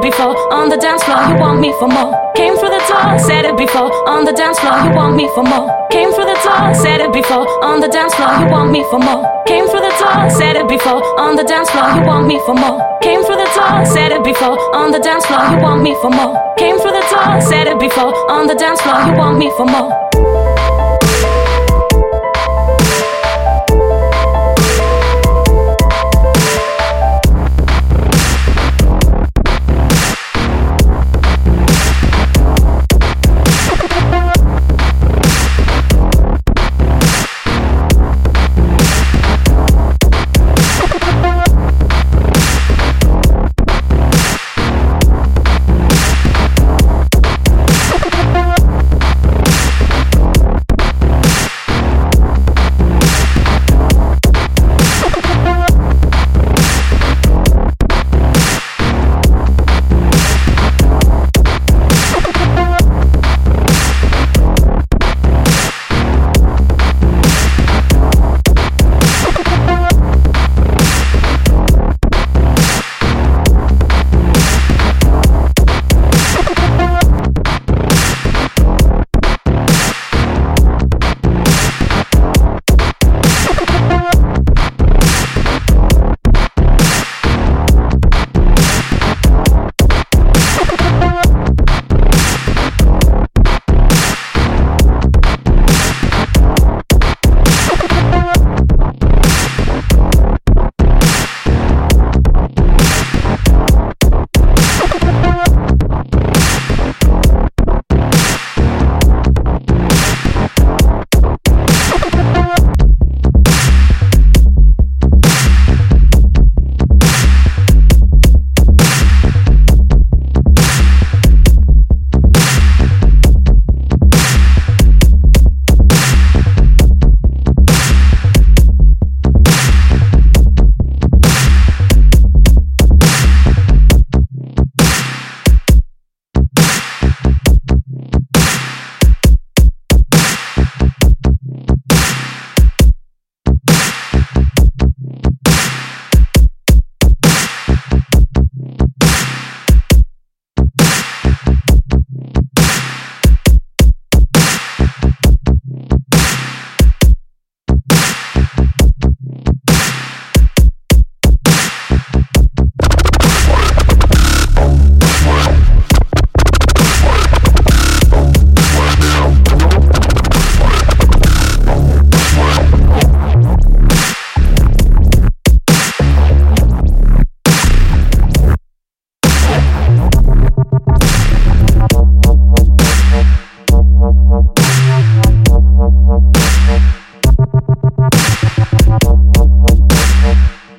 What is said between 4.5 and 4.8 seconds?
floor.